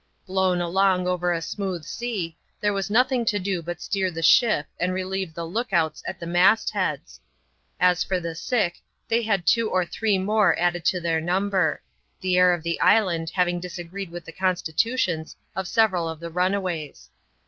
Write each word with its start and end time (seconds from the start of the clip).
Blown 0.25 0.61
along 0.61 1.05
over 1.05 1.31
a 1.31 1.43
smooth 1.43 1.83
sea, 1.85 2.35
there 2.59 2.73
was 2.73 2.89
nothing 2.89 3.23
to 3.25 3.37
do 3.37 3.61
but 3.61 3.79
steer 3.79 4.09
the 4.09 4.23
ship, 4.23 4.65
and 4.79 4.95
relieve 4.95 5.35
the" 5.35 5.45
lookouts" 5.55 6.01
at 6.07 6.19
the 6.19 6.25
mast 6.25 6.71
heads. 6.71 7.19
As 7.79 8.03
for 8.03 8.19
the 8.19 8.33
sick, 8.33 8.77
they 9.07 9.21
had 9.21 9.45
two 9.45 9.69
or 9.69 9.85
three 9.85 10.17
more 10.17 10.57
added 10.59 10.85
to 10.85 10.99
their 10.99 11.21
number— 11.21 11.83
the 12.21 12.35
air 12.35 12.51
of 12.51 12.63
the 12.63 12.79
island 12.81 13.29
having 13.29 13.59
disagreed 13.59 14.09
with 14.09 14.25
the 14.25 14.31
constitutions 14.31 15.35
of 15.55 15.67
several 15.67 16.09
of 16.09 16.19
the 16.19 16.31
runa* 16.31 16.59
ways. 16.59 17.11